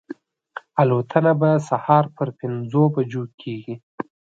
[0.81, 3.75] الوتنه به سهار پر پنځو بجو کېږي.